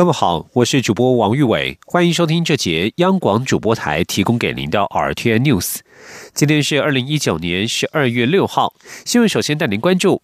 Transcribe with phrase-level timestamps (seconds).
[0.00, 5.80] 各位好，我是主播王玉伟，欢迎收听这节央广主播台提供给您的 RTN News。
[6.32, 8.72] 今天是二零一九年十二月六号，
[9.04, 10.22] 新闻首先带您关注。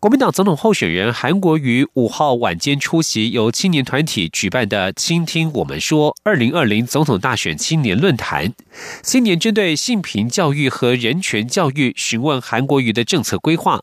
[0.00, 8.54] 国民党总统候选人韩国瑜五号晚间出席由青年团体举办的“倾听我们说”二零二零总统大选青年论坛。
[9.02, 13.78] 青年针对性平教育和人权教育询问韩国瑜的政策规划，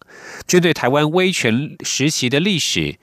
[0.47, 2.95] 针对台湾威权时期的历史。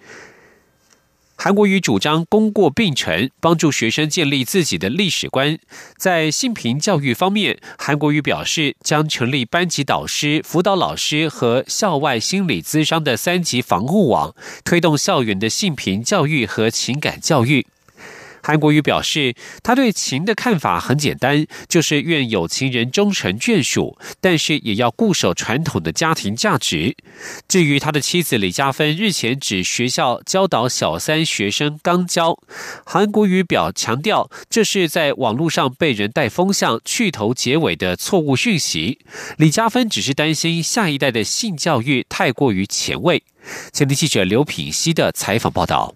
[1.44, 5.58] 韩国瑜主张功过并成，帮助学生建立自己的历史观。
[5.96, 17.66] 在性平教育方面，韩国瑜表示将成立班级导师、辅导老师和校外心理咨商的三级防护网，推动校园的性平教育和情感教育。
[18.42, 26.96] 韩国瑜表示，他对情的看法很简单，就是愿有情人终成眷属，但是也要固守传统的家庭价值。
[27.48, 32.38] 至于他的妻子李嘉芬日前指学校教导小三学生刚交，
[32.84, 38.98] 韩国瑜表强调，这是在网络上被人带风向、去头结尾的错误讯息。
[39.38, 43.22] 李嘉芬只是担心下一代的性教育太过于前卫。
[43.72, 45.94] 前天记者刘品熙的采访报道。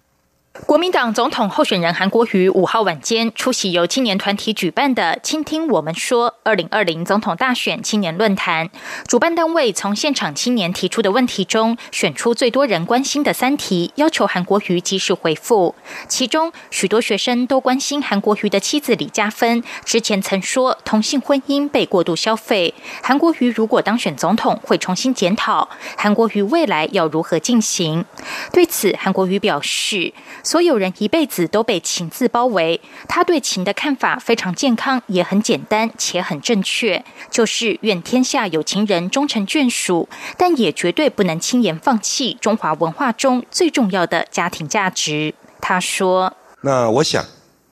[0.65, 8.69] 国民党总统候选人韩国瑜五号晚间出席由青年团体举办的“倾听我们说”二零二零总统大选青年论坛。
[9.07, 15.75] 主办单位从现场青年提出的问题中选出最多人关心的三题，要求韩国瑜及时回复。
[16.07, 22.73] 其中，许多学生都关心韩国瑜的妻子李嘉芬之前曾说同性婚姻被过度消费。
[23.01, 28.03] 韩国瑜如果当选总统，会重新检讨韩国瑜未来要如何进行。
[28.51, 30.13] 对此，韩国瑜表示。
[30.47, 45.33] 所有人一辈子都被情字包围，他对情的看法非常健康，也很简单且很正确，就是愿天下有情人终成眷属，但也绝对不能轻言放弃中华文化中最重要的家庭价值。
[45.59, 46.33] 他说
[46.63, 47.25] ：“那我想，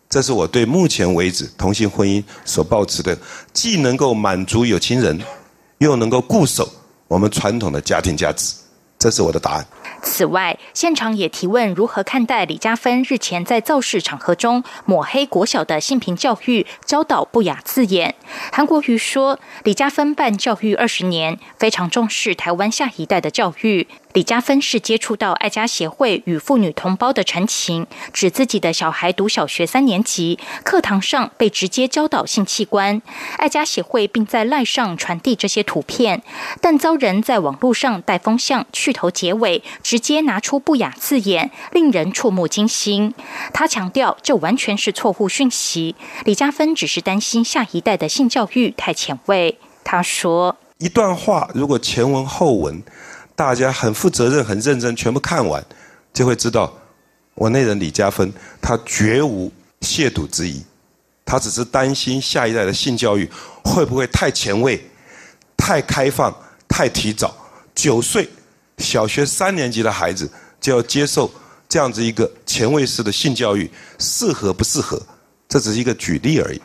[0.10, 3.18] 这是我对目前为止同性婚姻所保持的，
[3.54, 5.18] 既能够满足有情人，
[5.78, 6.68] 又能够固守
[7.08, 8.54] 我们传统的家庭价值，
[9.00, 9.66] 这是我的答案。”
[10.06, 18.16] 此外，现场也提问如何看待李嘉芬日前在造势场合中抹黑国小的性平教育，教导不雅字眼。
[18.54, 23.88] 韩国瑜说，李嘉芬办教育二十年，非常重视台湾下一代的教育。
[24.16, 33.02] 李嘉芬是接触到爱家协会与妇女同胞的陈情，指自己的小孩读小学三年级，课堂上被直接教导性器官。
[33.38, 36.24] 爱家协会并在赖上传递这些图片，
[36.62, 43.14] 但遭人在网络上带风向，去头结尾，直接拿出不雅字眼，令人触目惊心。
[43.52, 45.94] 他强调，这完全是错误讯息。
[46.24, 49.58] 李嘉芬只是担心下一代的性教育太前卫。
[49.84, 52.82] 他说：“一段话如果前文后文。”
[53.36, 55.64] 大家很负责任、很认真，全部看完，
[56.14, 56.74] 就会知道，
[57.34, 58.32] 我那人李嘉芬，
[58.62, 59.52] 他绝无
[59.82, 60.64] 亵渎之意，
[61.26, 63.30] 他只是担心下一代的性教育
[63.64, 64.82] 会不会太前卫、
[65.58, 66.34] 太开放、
[66.68, 67.36] 太提早。
[67.76, 68.30] 九岁
[68.78, 70.32] 小学三年级的孩子
[70.62, 71.30] 就要接受
[71.68, 73.70] 这样子一个前卫式的性教育，
[74.00, 75.02] 适合不适合？
[75.50, 76.62] 这只是一个举例而已。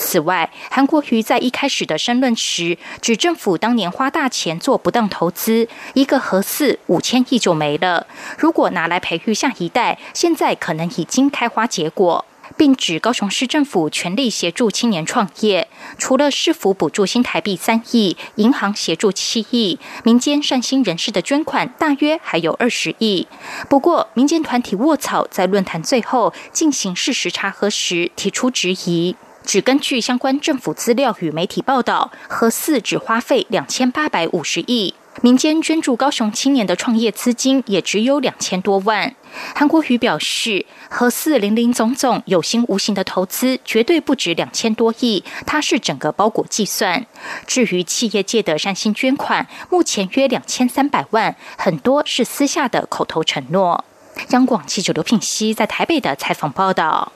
[0.00, 8.06] 此外，韩国瑜在一开始的申论时，指政府当年花大钱做不当投资，一个核四五千亿就没了。
[8.38, 12.24] 如果拿来培育下一代，现在可能已经开花结果，
[12.56, 15.68] 并指高雄市政府全力协助青年创业，
[15.98, 23.28] 除了市府补助新台币三亿，银行协助七亿，民间善心人士的捐款大约还有二十亿。
[23.68, 29.14] 不过，民间团体卧草在论坛最后进行事实查核时提出质疑。
[29.44, 39.14] 只根据相关政府资料与媒体报道，核四只花费两千八百五十亿，民间捐助高雄青年的创业资金也只有两千多万。
[39.54, 47.06] 韩国瑜表示，核四零零总总有形无形的投资绝对不止两千多亿，它是整个包裹计算。
[47.46, 53.84] 至于企业界的善心捐款，目前约两千三百万，很多是私下的口头承诺。
[54.30, 57.12] 央广记者刘品熙在台北的采访报道。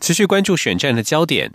[0.00, 1.52] 持续关注选战的焦点，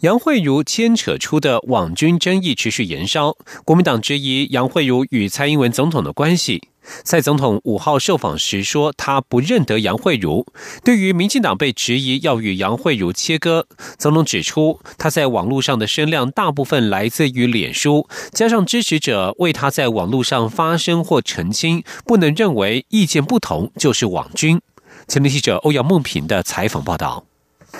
[0.00, 3.36] 杨慧如牵扯出的网军争议持续延烧。
[3.64, 6.68] 国民党质疑杨慧如与蔡英文总统的关系。
[7.04, 10.44] 蔡总统五号受访时说，他不认得杨慧如。
[10.82, 13.68] 对于民进党被质疑要与杨慧如切割，
[13.98, 24.60] 总统指出，他在网络上的声量大部分来自于脸书，加上支持者为他在网络上发声或澄清，不能认为意见不同就是网军。
[25.06, 27.24] 前天记者欧阳梦平的采访报道。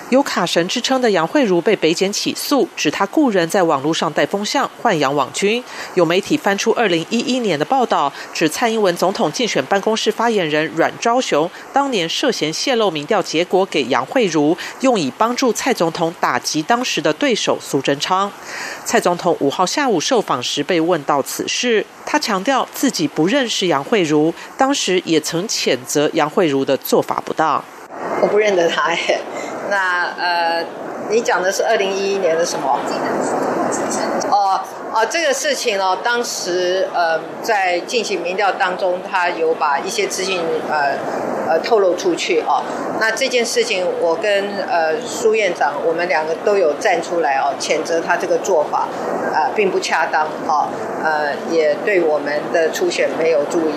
[0.09, 5.63] 有卡神之称的杨慧茹被北检起诉，指她雇人在网络上带风向豢养网军。
[5.95, 18.31] 有媒体翻出二零一一年的报道，指蔡英文总统竞选办公室发言人阮昭雄当年涉嫌泄露民调结果给杨慧茹，用以帮助蔡总统打击当时的对手苏贞昌。
[18.85, 27.63] 蔡总统五号下午受访时被问到此事，他强调自己不认识杨慧茹，当时也曾谴责杨慧茹的做法不当。
[28.21, 28.95] 我不认得他。
[29.73, 30.63] 那呃，
[31.09, 32.79] 你讲的是二零一一年的什么？
[34.29, 34.61] 哦
[34.93, 40.39] 哦，这个事情哦，当时呃在进行民调当中，他有把一些资讯
[40.69, 40.93] 呃
[41.49, 42.61] 呃透露出去哦。
[42.99, 48.87] 那这件事情，我跟呃苏院长，我们两个都有站出来哦，谴责他这个做法
[49.33, 50.67] 啊，并不恰当哦，
[51.03, 53.73] 呃，也对我们的初选没有注意。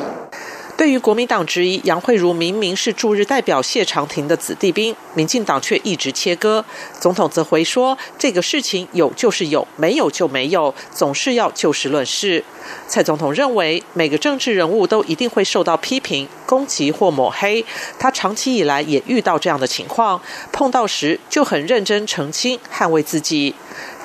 [0.76, 6.62] 对于国民党质疑杨慧如明明是驻日代表谢长廷的子弟兵，民进党却一直切割。
[7.00, 12.44] 总统则回说：“这个事情有就是有，没有就没有，总是要就事论事。”
[12.86, 17.64] 蔡总统认为，每个政治人物都一定会受到批评、攻击或抹黑。
[17.98, 20.20] 他长期以来也遇到这样的情况，
[20.52, 23.54] 碰到时就很认真澄清、捍卫自己。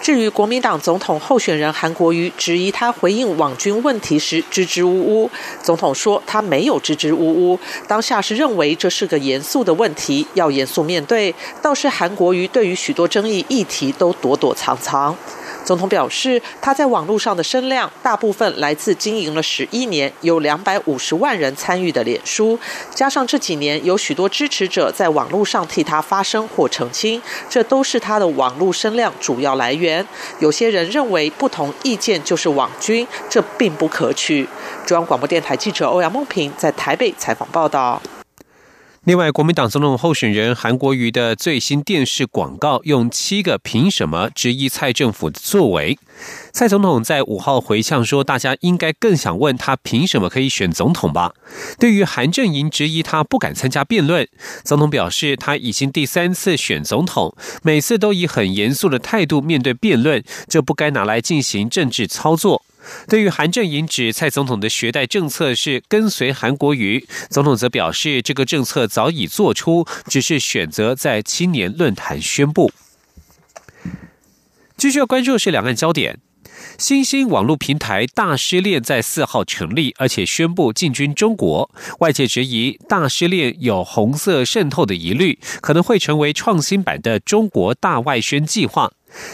[0.01, 5.29] 至于国民党总统候选人韩国瑜质疑他回应网军问题时支支吾吾，
[5.61, 11.33] 总统说他没有支支吾吾，当下是认为这是个严肃的问题，要严肃面对。
[11.61, 15.15] 倒是韩国瑜对于许多争议议题都躲躲藏藏。
[15.63, 22.59] 总统表示，他在网络上的声量大部分来自经营了十一年、有两百五十万人参与的脸书，
[22.93, 30.05] 加上这几年有许多支持者在网络上替他发声或澄清，这都是他的网络声量主要来源。
[30.39, 34.47] 有些人认为不同意见就是网军，这并不可取。
[34.85, 38.01] 中央广播电台记者欧阳梦平在台北采访报道。
[39.03, 45.97] 另外，国民党总统候选人韩国瑜的最新电视广告用七个“凭什么”质疑蔡政府的作为。
[46.51, 51.33] 蔡总统在五号回呛说：“大家应该更想问他凭什么可以选总统吧？”
[51.79, 54.27] 对于韩正营质疑他不敢参加辩论，
[54.63, 62.63] 总统表示他已经第三次选总统，每次都以很严肃的态度面对辩论，这不该拿来进行政治操作。
[63.07, 72.71] 对于韩正营指蔡总统的学贷政策是跟随韩国瑜，总统则表示这个政策早已做出，只是选择在青年论坛宣布。
[74.77, 76.19] 继续要关注的是两岸焦点，
[76.77, 81.69] 新兴网络平台大师恋在四号成立，而且宣布进军中国。
[81.99, 88.91] 外界质疑大师恋有红色渗透的疑虑，可能会成为创新版的中国大外宣计划。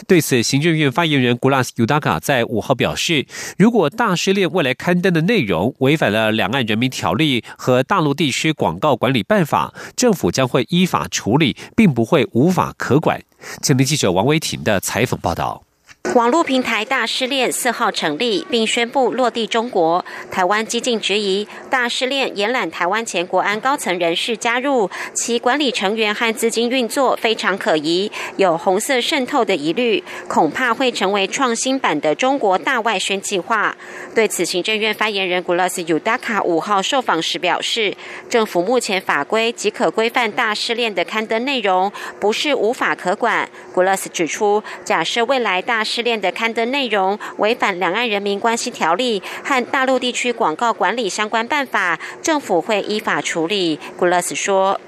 [0.07, 3.27] 对此，行政院发言人古拉斯尤达卡在五号表示，
[3.59, 13.21] 如果大师恋未来刊登的内容违反了《两岸人民条例》和大陆地区广告管理办法，政府将会依法处理，并不会无法可管。
[13.61, 15.66] 前天记者王维婷的采访报道。
[16.15, 20.03] 网络平台大失恋四号成立，并宣布落地中国。
[20.31, 33.75] 台湾激进质疑大失恋延揽台湾前国安高层人士加入，其管理成员和资金运作非常可疑，有红色渗透的疑虑，恐怕会成为创新版的中国大外宣计划。
[34.15, 37.95] 对此，行政院发言人古拉斯尤达卡五号受访时表示，
[38.29, 43.47] 政府目前法规即可规范大失恋的刊登内容，不是无法可管。
[43.73, 53.79] 古拉斯指出，假设未来大失失恋的刊登内容违反《两岸人民关系条例》和大陆地区广告管理相关办法，政府会依法处理。
[53.97, 54.79] 古勒斯说。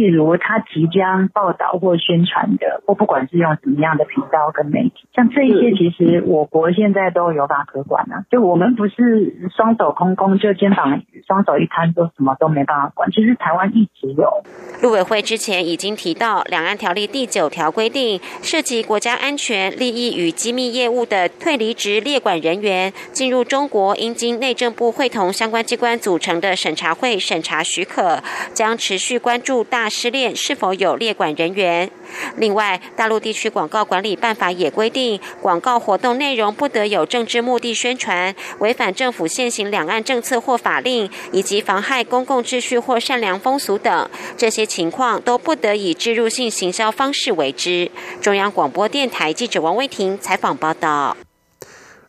[0.00, 8.24] 例如，他即将报道或宣传的，或不管是用什么样的频道跟媒体，像这一些，其实我国现在都有法可管啊。
[8.30, 13.10] 就我们不是双手空空，就肩膀双手一摊，就什么都没办法管。
[13.10, 14.42] 其实台湾一直有。
[14.80, 28.22] 陆委会之前已经提到，《两岸条例》第九条规定，涉及国家安全、利益与机密业务的退离职列管人员进入中国，应经内政部会同相关机关组成的审查会审查许可，
[28.54, 29.62] 将持续关注。
[29.64, 31.90] 大失恋是否有列管人员？
[32.36, 47.90] 另外，大陆地区广告管理办法也规定，广告活动内容不得有政治目的宣传、违反政府现行两岸政策或法令，以及妨害公共秩序或善良风俗等，这些情况都不得以植入性行销方式为之。
[48.20, 51.16] 中央广播电台记者王威婷采访报道。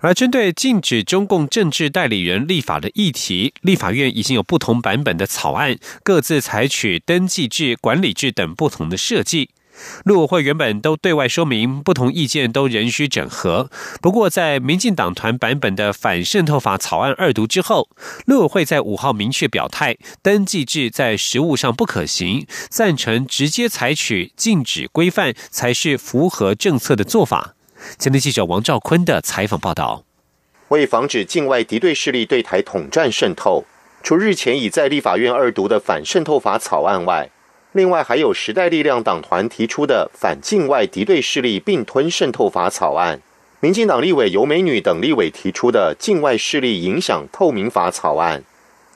[0.01, 9.51] 而针对禁止中共政治代理人立法的议题，立法院已经有不同版本的草案，各自采取登记制、管理制等不同的设计。
[10.03, 13.69] 陆委会原本都对外说明，不同意见都仍需整合。
[14.01, 17.87] 不过，在民进党团版本的反渗透法草案二读之后，
[18.25, 27.55] 陆委会在五号明确表态，登记制在实务上不可行，赞成直接采取禁止规范才是符合政策的做法。
[27.97, 30.03] 前天记者王兆坤的采访报道。
[30.69, 33.65] 为防止境外敌对势力对台统战渗透，
[34.01, 37.29] 除日前已在立法院二读的反渗透法草案外，
[37.73, 43.21] 另外还有时代力量党团提出的反境外敌对势力并吞渗透法草案，
[43.59, 48.43] 民进党立委尤美女等立委提出的境外势力影响透明法草案，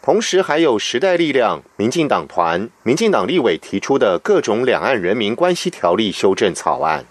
[0.01, 7.05] 同时还有时代力量、民进党团、民进党立委提出的各种两岸人民关系条例修正草案，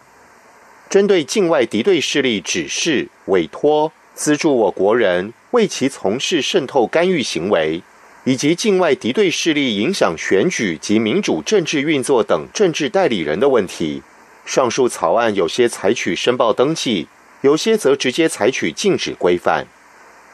[0.89, 7.83] 针对境外敌对势力指示、委托、资助我国人为其从事渗透干预行为。
[8.27, 14.03] 以及境外敌对势力影响选举及民主政治运作等政治代理人的问题，
[14.47, 17.07] 上述草案有些采取申报登记，
[17.43, 19.67] 有些则直接采取禁止规范。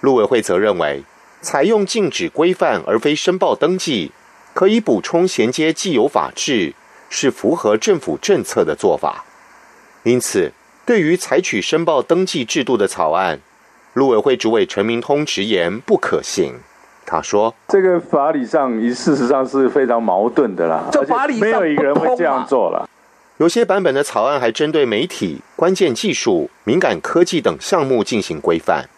[0.01, 1.03] 陆委会则认为，
[1.43, 4.13] 采用禁止规范而非申报登记，
[4.55, 6.75] 可以补充衔接既有法制，
[7.09, 9.25] 是符合政府政策的做法。
[10.03, 10.53] 因此，
[10.87, 13.41] 对于采取申报登记制度的草案，
[13.93, 16.55] 陆委会主委陈明通直言不可行。
[17.05, 20.89] 他说：“这个法理上，事实上是非常矛盾的啦。
[20.93, 22.89] 这法理上没有一个人会这样做了。
[23.39, 28.89] 有些版本的草案还针对媒体、关键技术、敏感科技等项目进行规范，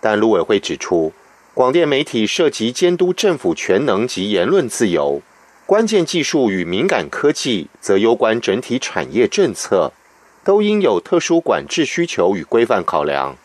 [0.00, 1.12] 但陆委会指出，
[1.54, 5.22] 广电媒体涉及监督政府权能及言论自由，
[5.66, 9.92] 关键技术与敏感科技则攸关整体产业政策，
[10.44, 13.36] 都应有特殊管制需求与规范考量。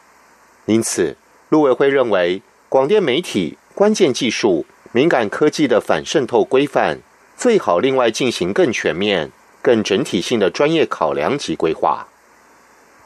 [0.65, 1.15] 因此，
[1.49, 6.97] 陆委会认为广电媒体。”关键技术、敏感科技的反渗透规范，
[7.37, 12.07] 最好另外进行更全面、更整体性的专业考量及规划。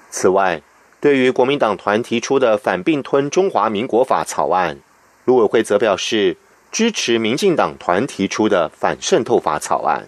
[0.10, 0.62] 此外，
[1.02, 4.80] 对于国民党团提出的反并吞中华民国法草案，
[5.26, 6.38] 陆委会则表示
[6.72, 10.08] 支持民进党团提出的反渗透法草案。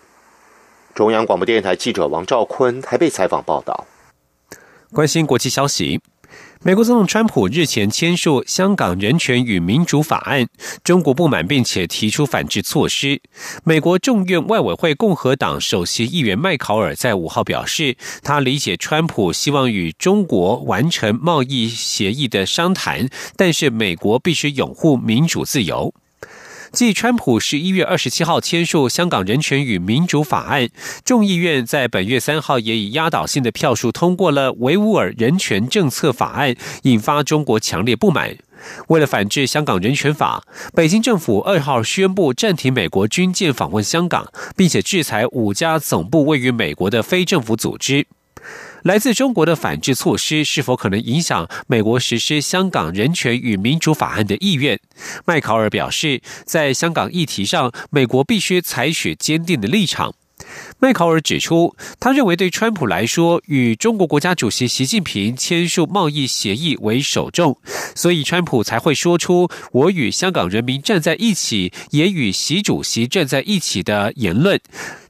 [0.95, 3.87] 中央广播电台记者王兆坤台北采访报道。
[4.91, 5.99] 关心国际消息。
[6.65, 10.43] 美国总统川普日前签署《香港人权与民主法案》，
[10.81, 13.21] 中国不满并且提出反制措施。
[13.65, 25.93] 美国众院外委会共和党首席议员麦考尔在五号表示，他理解川普希望与中国完成贸易协议的商谈，但是美国必须拥护民主自由。
[26.73, 30.63] 继川普十一月二十七号签署《香港人权与民主法案》，
[31.05, 38.35] 众议院在本月三号也以压倒性的票数通过了维吾尔人权政策法案，引发中国强烈不满。
[38.87, 44.25] 为了反制香港人权法，北京政府二号宣布暂停美国军舰访问香港，
[44.57, 48.07] 并且制裁五家总部位于美国的非政府组织。
[48.83, 54.77] 来自中国的反制措施是否可能影响美国实施香港人权与民主法案的意愿？
[55.25, 60.13] 麦考尔表示，在香港议题上，美国必须采取坚定的立场。
[60.79, 67.57] 麦考尔指出，他认为对川普来说，与中国国家主席习近平签署贸易协议为首重，
[67.95, 74.59] 所以川普才会说出“我与香港人民站在一起，也与习主席站在一起”的言论，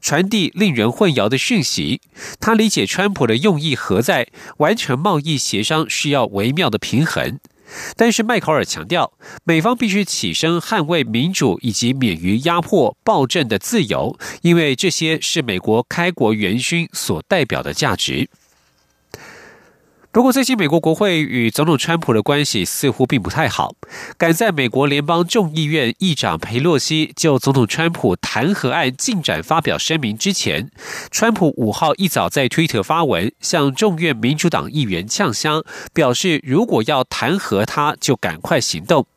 [0.02, 2.02] 传递令人混淆的讯息。
[2.40, 7.40] 他理解川普的用意何在，完成贸易协商需要微妙的平衡。
[7.96, 9.14] 但是麦考尔强调，
[9.44, 18.30] 美方必须起身捍卫民主以及免于压迫暴政的自由，因为这些是美国开国元勋所代表的价值。
[20.14, 23.74] 不过，最近美国国会与总统川普的关系似乎并不太好。
[24.16, 30.70] 赶在美国联邦众议院议长佩洛西就总统川普弹劾案进展发表声明之前，
[31.10, 35.64] 川普五号一早在推特发文，向众院民主党议员呛香，
[35.96, 39.08] 表示如果要弹劾他，就赶快行动。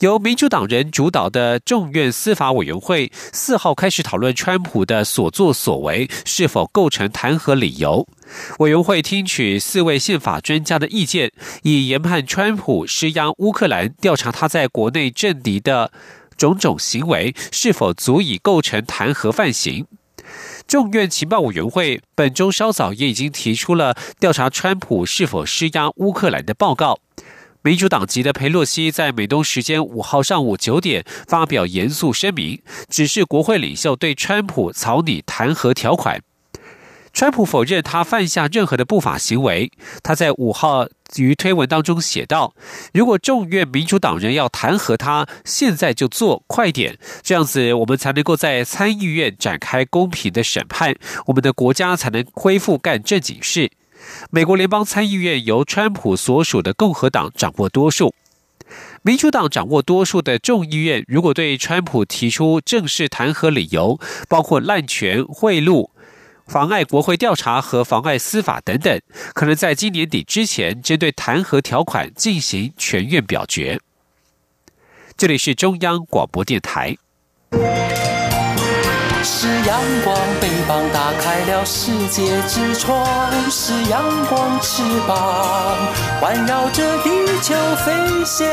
[0.00, 8.06] 由民主党人主导的众院司法委员会四号开始讨论川普的所作所为是否构成弹劾理由。
[8.58, 15.90] 委员会听取四位宪法专家的意见，以研判川普施压乌克兰、调查他在国内政敌的
[16.36, 19.86] 种种行为是否足以构成弹劾犯行。
[20.66, 26.98] 众院情报委员会本周稍早也已经提出了调查川普是否施压乌克兰的报告。
[27.66, 36.22] 民主党籍的佩洛西在美东时间五号上午九点发表严肃声明，指示国会领袖对川普草拟弹劾条款。
[37.12, 39.72] 川普否认他犯下任何的不法行为。
[40.04, 42.54] 他在五号于推文当中写道
[42.94, 50.94] ：“如果众院民主党人要弹劾他，现在就做，快点，这样子我们才能够在参议院展开公平的审判，
[51.26, 53.72] 我们的国家才能恢复干正经事。”
[54.30, 58.14] 美国联邦参议院由川普所属的共和党掌握多数。
[59.02, 65.90] 民主党掌握多数的众议院，如果对川普提出正式弹劾理由，包括滥权、贿赂、
[66.46, 69.00] 妨碍国会调查和妨碍司法等等，
[69.34, 73.80] 可能在今年底之前针对弹劾条款进行全院表决。
[75.16, 76.96] 这里是中央广播电台。
[79.28, 83.04] 是阳光，翅膀打开了世界之窗；
[83.50, 85.76] 是阳光，翅膀
[86.20, 87.10] 环绕着地
[87.42, 87.52] 球
[87.84, 88.46] 飞翔。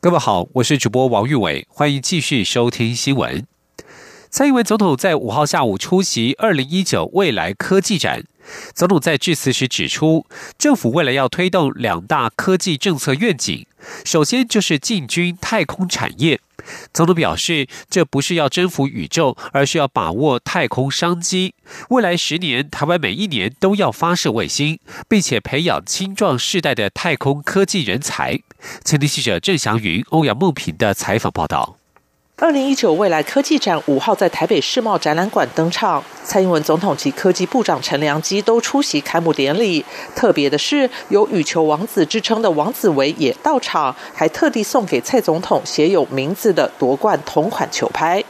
[0.00, 3.46] 各位好，我是主播王玉伟，欢迎继续收听新闻。
[4.30, 8.24] 蔡英文总统在五号下午出席二零一九未来科技展。
[8.74, 10.26] 总统在致辞时指出，
[10.58, 13.66] 政府为了要推动两大科技政策愿景，
[14.04, 16.40] 首先就是进军太空产业。
[16.94, 21.54] 总统表示，这不是要征服宇宙，而是要把握太空商机。
[21.90, 28.40] 未来十年，台湾每一年都要发射卫星，并且培养青壮世代的太空科技人才。
[28.82, 31.76] 前天记者郑祥云、欧阳梦平的采访报道。
[32.36, 39.84] 二零一九未来科技展五号在台北世贸展览馆登场，蔡英文总统及科技部长陈良基都出席开幕典礼。
[40.16, 48.22] 特别的是，有羽球王子之称的王子维也到场，还特地送给蔡总统写有名字的夺冠同款球拍。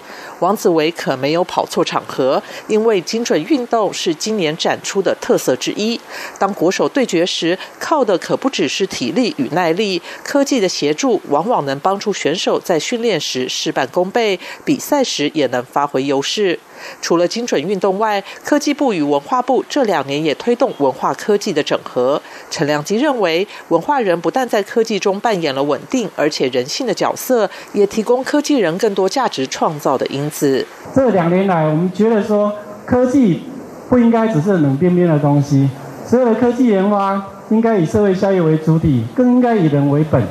[0.45, 5.99] 王子维可没有跑错场合，因为精准运动是今年展出的特色之一。
[6.39, 16.61] 当国手对决时，靠的可不只是体力与耐力，科技的协助往往能帮助选手在训练时事半功倍，比赛时也能发挥优势。
[17.01, 22.21] 除了精准运动外，科技部与文化部这两年也推动文化科技的整合。
[22.51, 30.67] 陈良基认为，文化人不但在科技中扮演了稳定而且人性的角色，也提供科技人更多价值创造的因子。
[30.95, 32.53] 这两年来，我们觉得说，
[32.85, 33.43] 科技
[33.89, 35.69] 不应该只是冷冰冰的东西，
[36.07, 40.23] 所有的科技研发应该以社会效益为主体，更应该以人为本，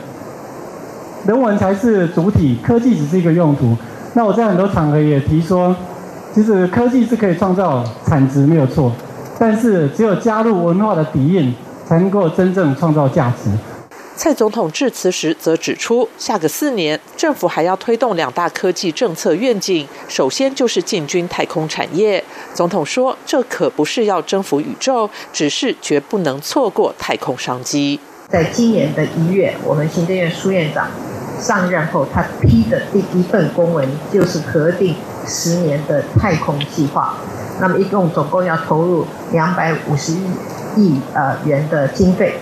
[1.27, 3.75] 人文才是主体，科技只是一个用途。
[4.13, 5.75] 那我在很多场合也提说。
[6.33, 8.91] 其实科技是可以创造产值，没有错，
[9.37, 11.53] 但是只有加入文化的底蕴，
[11.87, 13.51] 才能够真正创造价值。
[14.15, 22.23] 蔡总统致辞时则指出，下个四年政府还要推动两大科技政策愿景，首先就是进军太空产业。
[22.53, 27.99] 总统说，这可不是要征服宇宙，只是绝不能错过太空商机。
[28.29, 30.87] 在今年的一月，我们行政院苏院长
[31.43, 34.95] 上任后，他批的第一份公文就是核定。
[35.25, 37.15] 十年的太空计划，
[37.61, 40.21] 那么一共总共要投入两百五十亿
[40.75, 42.35] 亿呃元的经费。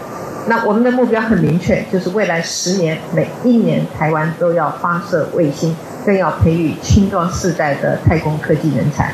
[0.48, 9.14] 那我们的目标很明确，就是未来十年每一年台湾都要发射卫星，更要培育青壮世代的太空科技人才。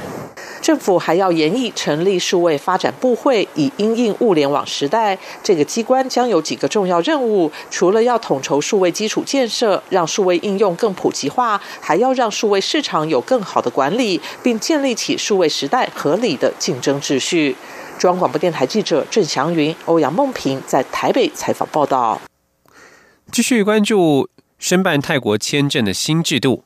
[0.68, 5.18] 政府还要研议成立数位发展部会，以因应物联网时代。
[5.42, 17.56] 这个机关将有几个重要任务，除了要统筹数位基础建设，让数位应用更普及化，还要让数位市场有更好的管理，并建立起数位时代合理的竞争秩序。
[17.98, 22.20] 中央广播电台记者郑祥云、欧阳梦平在台北采访报道。
[23.32, 24.28] 继续关注
[24.60, 26.66] 申办泰国签证的新制度。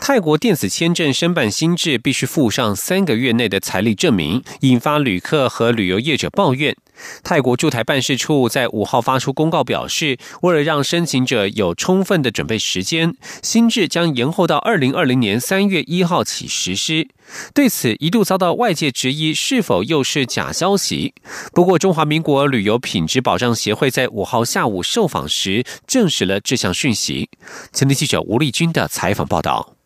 [0.00, 6.76] 泰国电子签证申办新制必须附上三个月内的财力证明，引发旅客和旅游业者抱怨。
[7.22, 17.08] 泰国驻台办事处在五号发出公告表示，为了让申请者有充分的准备时间，新制将延后到二零二零年三月一号起实施。
[17.54, 21.14] 对此一度遭到外界质疑，是否又是假消息？
[21.52, 27.30] 不过，中华民国旅游品质保障协会在五号下午受访时证实了这项讯息。
[27.72, 29.79] 前天记者吴丽君的采访报道。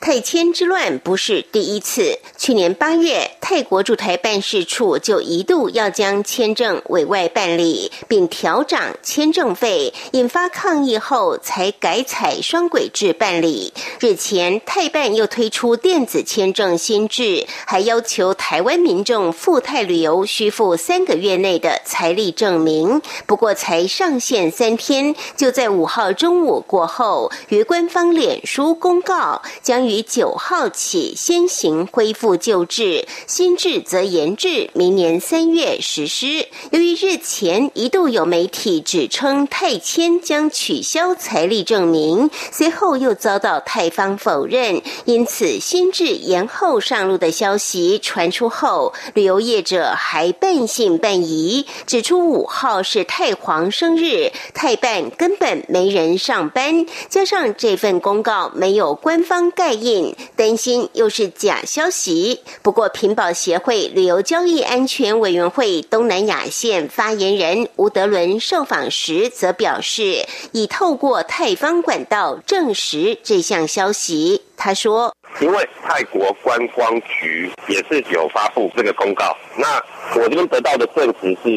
[0.00, 2.18] 泰签之乱不是第一次。
[2.36, 13.72] 去年八月，泰国驻台办事处就一度要将签证委外办理，并调涨签证费，引发抗议后才改采双轨制办理。
[14.00, 23.00] 日前，泰办又推出电子签证新制，还要求台湾民众赴泰旅游需付三个月内的财力证明。
[23.26, 29.42] 不过，才上线三天，就在五号中午过后，于官方脸书公告。
[29.74, 36.46] 将于九号起先行恢复旧制，新制则延至明年三月实施。
[36.70, 62.40] 由于日前一度有媒体指称泰签将取消财力证明，随后又遭到泰方否认，因此新制延后上路的消息传出后，旅游业者还半信半疑，指出五号是泰皇生日，泰办根本没人上班，加上这份公告没有官方盖印，担心又是假消息。
[62.62, 74.42] 不过，屏保协会旅游交易安全委员会东南亚线发言人吴德伦受访时则表示，已透过泰方管道证实这项消息。
[74.56, 79.82] 他说：“因为泰国观光局也是有发布这个公告，那
[80.16, 81.48] 我这边得到的证实是，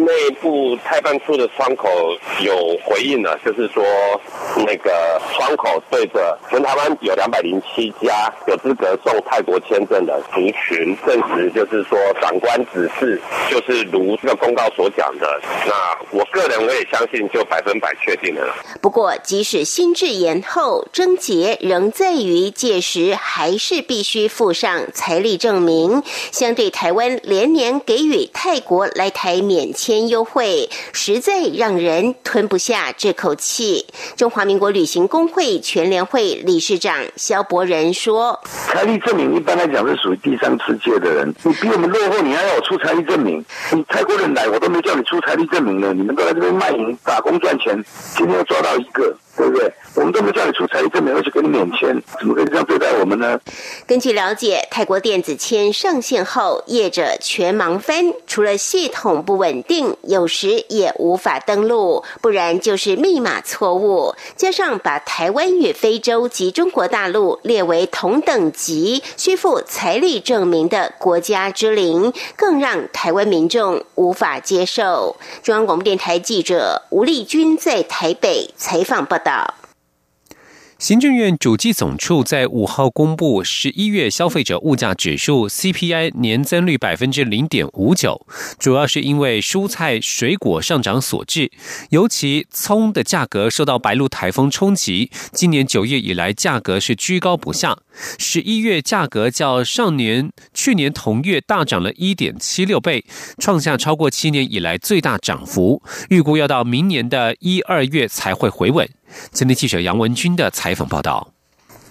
[0.00, 1.88] 内部泰办处的窗口
[2.40, 3.84] 有回应了，就是说
[4.56, 15.40] 那个窗口对着全台湾有两百零七家有资格送泰国签证的族群，证实就是说长官指示就是如这个公告所讲的。
[15.66, 15.72] 那
[16.18, 18.54] 我个人我也相信，就百分百确定了。
[18.80, 26.02] 不过，即使新制延后，症结仍在于。”届时还是必须附上财力证明。
[26.30, 33.84] 相对台湾连年给给予泰国来台免签优惠，实在让人吞不下这口气。
[34.16, 38.40] 中华民国旅行工会全联会理事长肖伯仁说
[38.72, 43.44] ：“财力证明一般来讲是属于第三世界的人，你比我们落后，你还要我出财力证明？
[43.72, 47.84] 你泰国人来，我都没叫你出财力证明呢，你们都在这边卖淫打工赚钱，
[48.16, 49.72] 今天又抓到一个。”对不对？
[49.94, 53.38] 我们都没叫你出财力证明，而且给你免签，怎么可以这样对待我们呢？
[53.86, 64.14] 根据了解，泰国电子签上线后，业者全忙翻，除了系统不稳定，有时也无法登录，不然就是密码错误。
[64.36, 75.16] 加上把台湾与非洲及中国大陆列为同等级、需付财力证明的国家之灵，更让台湾民众无法接受。
[75.42, 79.21] 中央广播电台记者吴丽君在台北采访报。
[79.24, 79.54] 道。
[80.78, 88.26] 行政院主计总处在五号公布十一月消费者物价指数 CPI 年增率百分之零点五九，
[88.58, 91.52] 主要是因为蔬菜水果上涨所致，
[91.90, 97.78] 尤其葱的价格受到白露台风冲击，今年九月以来价格是居高不下。
[98.18, 103.04] 十一月价格较上年去年同月大涨了一点七六倍，
[103.38, 105.80] 创下超过七年以来最大涨幅，
[106.10, 108.88] 预估要到明年的一二月才会回稳。
[109.32, 111.31] 针对记者杨文军的采访报道。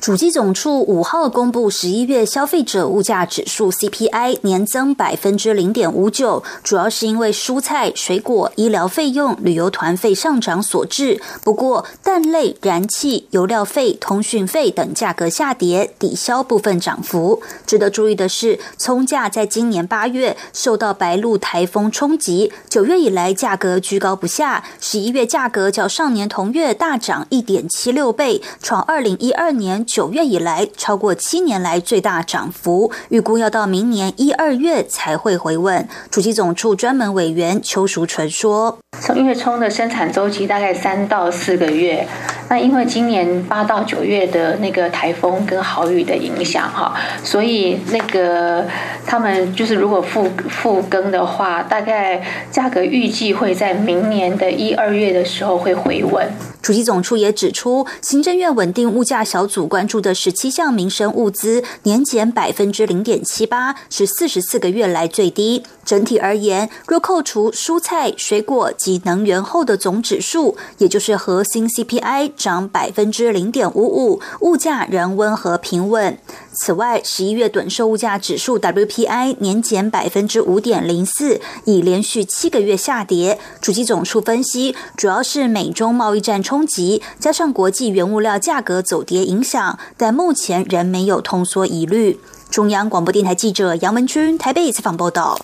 [0.01, 11.21] 主机总处五号公布十一月消费者物价指数 CPI 年增百分之零点五九，主要是因为蔬菜、水果、医疗费用、旅游团费上涨所致。
[11.43, 17.43] 不过，蛋类、燃气、油料费、通讯费等价格下跌，抵消部分涨幅。
[17.67, 29.85] 值得注意的是，葱价在今年八月受到白露台风冲击，九月以来价格居高不下，十一月价格较上年同月大涨一点七六倍，创二零一二年。
[29.93, 35.85] 九月以来，超过七年来最大涨幅，预估要到明年一二月才会回稳。
[36.09, 42.07] 主机总处专门委员邱淑纯说：“从月冲的生产周期大概三到四个月，
[42.47, 48.65] 那因为今年八到九月的那个台风跟豪雨的影响哈，所以那个
[49.05, 56.25] 他们就是如果复复耕的话，大概价格预计会在明年的一二月的时候会回稳。”
[56.61, 65.63] 主机总处也指出，行政院稳定物价小组关注的十七项民生物资年减百分之零点七八，是四十四个月来最低。
[65.83, 76.15] 整体而言，若扣除蔬菜、水果及能源后的总指数，也就是核心 CPI 涨百分之零点五五，物价仍温和平稳。
[76.53, 83.39] 此外，十一月短售物价指数 WPI 年减百分之五点零四，已连续七个月下跌。
[83.61, 92.19] 主机总处分析，主要是美中贸易战冲击，加上国际原物料价格走跌影响，但目前仍没有通缩疑虑。
[92.49, 95.39] 中央广播电台记者杨文君台北采访报道。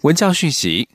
[0.00, 0.88] 文教讯息：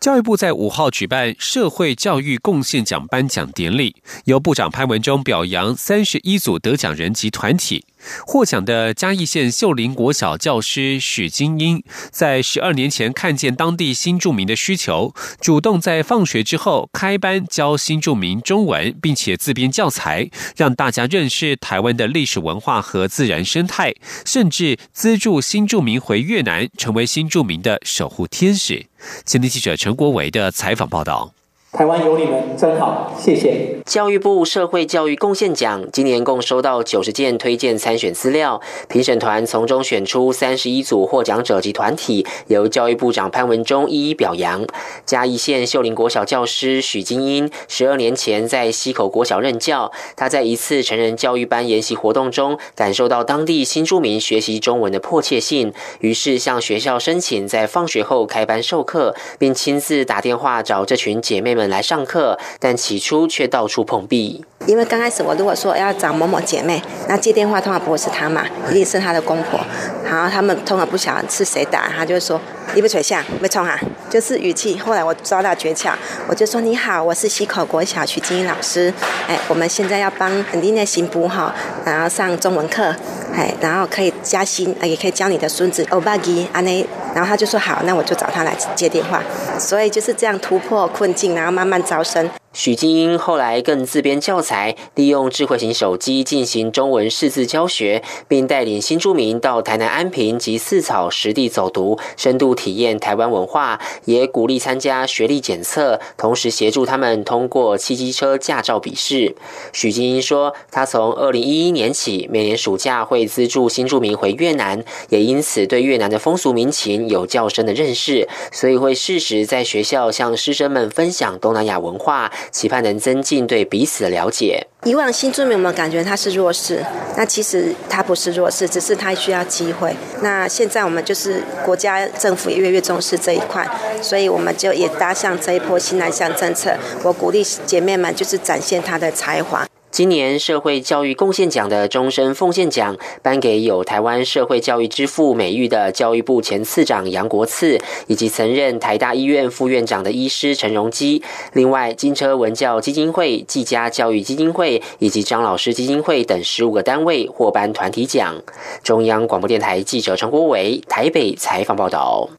[0.00, 7.84] 教育部在五号举办社会教育贡献奖颁奖典礼，由部长潘文忠表扬三十一组得奖人及团体。
[8.26, 28.86] 获奖的嘉义县秀林国小教师许金英，在十二年前看见当地新住民的需求，主动在放学之后开班教新住民中文，并且自编教材，让大家认识台湾的历史文化和自然生态，甚至资助新住民回越南，成为新住民的守护天使。
[29.24, 31.34] 前天记者陈国维的采访报道。
[31.72, 33.78] 台湾有你们真好，谢谢。
[33.86, 44.66] 教育部社会教育贡献奖今年共收到九十件推荐参选资料，评审团从中选出三十一组获奖者及团体，由教育部长潘文忠一一表扬。
[45.06, 61.61] 嘉义县秀林国小教师许金英，十二年前在溪口国小任教，他在一次成人教育班研习活动中，感受到当地新住民学习中文的迫切性，于是向学校申请在放学后开班授课，并亲自打电话找这群姐妹们。
[61.62, 64.44] 本来上课，但起初却到处碰壁。
[64.66, 69.60] 因为刚开始我如果说要找某某姐妹，那接电话通常不会是她嘛，一定是她的公婆。
[70.04, 72.38] 然后他们通常不晓得是谁打，他就说
[72.74, 74.78] 你不垂下，没冲啊，就是语气。
[74.78, 75.92] 后来我抓到诀窍，
[76.28, 78.92] 我就说你好，我是西口国小徐金英老师，
[79.26, 81.54] 哎，我们现在要帮肯定的行补哈，
[81.86, 82.94] 然后上中文课，
[83.34, 86.86] 哎，然后可以加薪，也可以教你的孙子欧巴吉安内。
[87.14, 89.22] 然后他就说好，那我就找他来接电话。
[89.58, 92.28] 所以就是这样突破困境，然后慢慢招生。
[92.52, 109.34] 许金英后来更自编教材，利用智慧型手机进行中文识字教学，并带领新住民到台南安平及四草实地走读，深度体验台湾文化，也鼓励参加学历检测，同时协助他们通过汽机车驾照笔试。
[109.72, 122.30] 许金英说，他从二零一一年起，每年暑假会资助新住民回越南，也因此对越南的风俗民情有较深的认识，所以会适时在学校向师生们分享东南亚文化。
[122.50, 124.66] 期盼能增进对彼此的了解。
[124.84, 126.84] 以往新住民有没有感觉他是弱势？
[127.16, 129.94] 那其实他不是弱势，只是他需要机会。
[130.22, 133.64] 那现在我们就是国家政府也越越重视这一块，
[134.00, 136.76] 所以我们就也搭上这一波新南向政策。
[137.04, 139.66] 我鼓励姐妹们就是展现她的才华。
[139.92, 151.22] 今年社会教育贡献奖的终身奉献奖颁给有台湾社会教育之父美誉的教育部前次长杨国次，以及曾任台大医院副院长的医师陈荣基。
[151.52, 158.42] 另外，金车文教基金会、纪家教育基金会以及张老师基金会等十五个单位获颁团体奖。
[158.82, 162.30] 中央广播电台记者陈国伟台北采访报道。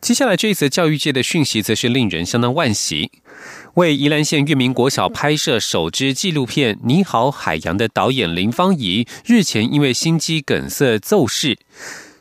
[0.00, 3.10] 接下来这一则教育界的讯息，则是令人相当惋惜。
[3.74, 11.58] 为宜兰县月明国小拍摄首支纪录片《你好海洋》的导演林芳怡，日前因为心肌梗塞骤逝。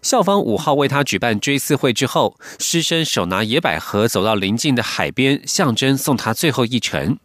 [0.02, 7.20] 校方五号为他举办追思会之后，师生手拿野百合走到临近的海边，象征送他最后一程。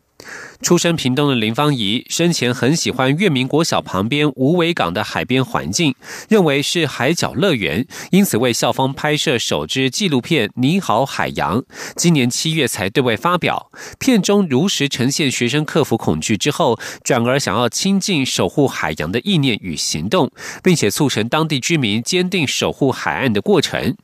[0.61, 5.94] 出身屏东的林芳怡生前很喜欢月明国小旁边无尾港的海边环境，
[6.28, 11.61] 认为是海角乐园，因此为校方拍摄首支纪录片《你好海洋》，
[11.96, 13.70] 今年七月才对外发表。
[13.98, 20.31] 片中如实呈现学生克服恐惧之后，转而想要亲近守护海洋的意念与行动，
[20.62, 23.96] 并且促成当地居民坚定守护海岸的过程。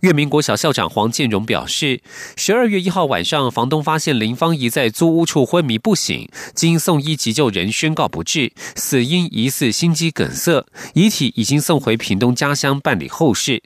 [0.00, 2.00] 月明国小校长黄建荣表示，
[2.36, 13.62] 十二月一号晚上，房东发现林芳怡在租屋处昏迷不醒，经送医急救人宣告不治，死因疑似心肌梗塞，遗体已经送回屏东家乡办理后事。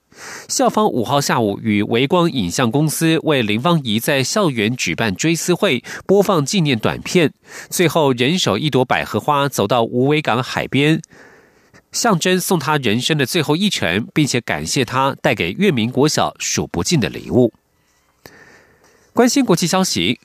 [0.48, 7.32] 校方五号下午与维光影像公司为林芳怡在校园举办追思会，播放纪念短片，
[7.68, 11.00] 最后人手一朵百合花，走到无为港海边。
[11.92, 17.52] 象征送他人生的最后一程，并且感谢他带给月明国小数不尽的礼物。
[19.12, 20.20] 关心国际消息，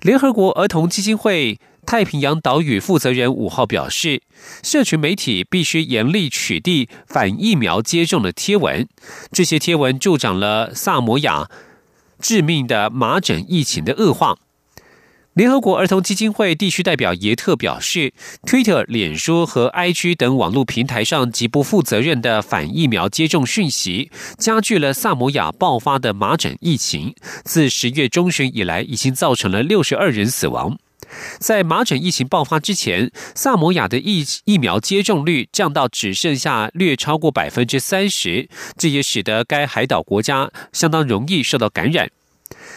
[0.00, 4.20] 联合国儿童基金会太平洋岛屿负责人五号表示，
[4.62, 8.88] 社群媒体必须严厉取缔反疫苗接种的贴文，
[9.30, 11.48] 这些贴文助长了萨摩亚
[12.18, 14.36] 致命的麻疹疫情的恶化。
[15.36, 18.14] 联合国儿童基金会地区代表耶特表示
[18.46, 27.14] ，Twitter、脸书和 IG 等网络平台上极不负责任的反疫苗接种讯息，加剧了萨摩亚爆发的麻疹疫情。
[27.44, 30.78] 自十月中旬以来，已经造成了六十二人死亡。
[31.38, 42.08] 在麻疹疫情爆发之前，萨摩亚的疫疫苗接种率降到只剩下略超过百分之三十，这也使得该海岛国家相当容易受到感染。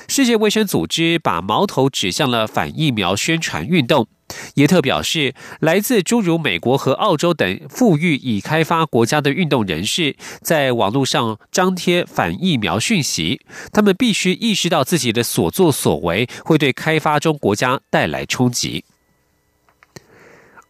[0.09, 4.07] 世界卫生组织把矛头指向了反疫苗宣传运动。
[4.55, 13.41] 耶特表示，来自诸如美国和澳洲等富裕已开发国家的运动人士，在网络上张贴反疫苗讯息，
[13.71, 18.83] 他们必须意识到自己的所作所为会对开发中国家带来冲击。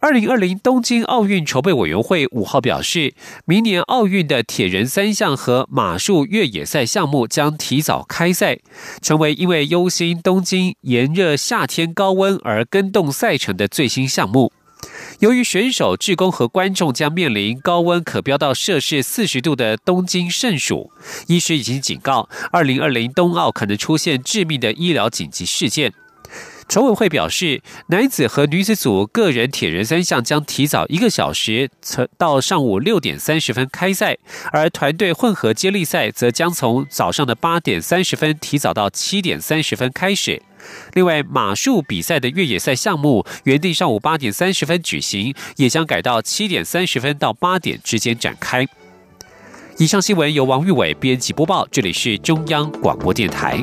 [0.02, 3.12] 二零二零东京奥运筹备委员会五号表示，
[3.44, 8.60] 明年奥运的铁人三项和马术越野赛项目将提早开赛，
[9.02, 14.50] 成为因为忧心东京炎热夏天高温而跟动赛程的最新项目。
[15.18, 20.90] 由于选手、职工和观众将面临高温可飙到摄氏四十度的东京盛暑，
[21.26, 25.92] 医师已经警告，二零二零冬奥可能出现致命的医疗紧急事件。
[26.70, 34.14] 筹委会表示，男子和女子组个人铁人三项将提早一个小时，从到上午六点三十分开赛；
[34.52, 40.40] 而团队混合接力赛则将从早上的八点三十分提早到七点三十分开始。
[40.94, 48.64] 另外，马术比赛的越野赛项目原定上午八点三十分举行，也将改到七点三十分到八点之间展开。
[49.78, 53.60] 以上新闻由王玉伟编辑播报，这里是中央广播电台。